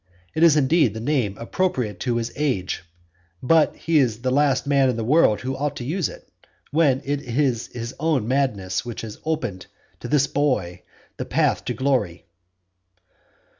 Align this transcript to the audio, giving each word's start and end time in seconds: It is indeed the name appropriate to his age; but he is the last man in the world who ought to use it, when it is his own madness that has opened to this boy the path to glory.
It 0.33 0.41
is 0.41 0.57
indeed 0.57 0.95
the 0.95 0.99
name 0.99 1.37
appropriate 1.37 1.99
to 1.99 2.15
his 2.15 2.33
age; 2.35 2.81
but 3.43 3.75
he 3.75 3.99
is 3.99 4.23
the 4.23 4.31
last 4.31 4.65
man 4.65 4.89
in 4.89 4.95
the 4.97 5.03
world 5.03 5.41
who 5.41 5.55
ought 5.55 5.75
to 5.75 5.85
use 5.85 6.09
it, 6.09 6.27
when 6.71 7.03
it 7.05 7.21
is 7.21 7.67
his 7.67 7.93
own 7.99 8.27
madness 8.27 8.81
that 8.81 9.01
has 9.01 9.19
opened 9.25 9.67
to 9.99 10.07
this 10.07 10.25
boy 10.25 10.81
the 11.17 11.25
path 11.25 11.63
to 11.65 11.75
glory. 11.75 12.25